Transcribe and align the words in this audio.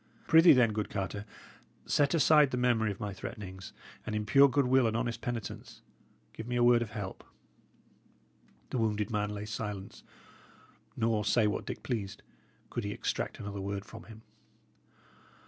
Prithee, 0.25 0.53
then, 0.53 0.73
good 0.73 0.89
Carter, 0.89 1.25
set 1.85 2.15
aside 2.15 2.49
the 2.49 2.57
memory 2.57 2.89
of 2.89 2.99
my 2.99 3.13
threatenings, 3.13 3.71
and 4.03 4.15
in 4.15 4.25
pure 4.25 4.49
goodwill 4.49 4.87
and 4.87 4.97
honest 4.97 5.21
penitence 5.21 5.83
give 6.33 6.47
me 6.47 6.55
a 6.55 6.63
word 6.63 6.81
of 6.81 6.89
help." 6.89 7.23
The 8.71 8.79
wounded 8.79 9.11
man 9.11 9.29
lay 9.29 9.45
silent; 9.45 10.01
nor, 10.97 11.23
say 11.23 11.45
what 11.45 11.67
Dick 11.67 11.83
pleased, 11.83 12.23
could 12.71 12.83
he 12.83 12.89
extract 12.93 13.39
another 13.39 13.61
word 13.61 13.85
from 13.85 14.05
him. 14.05 14.23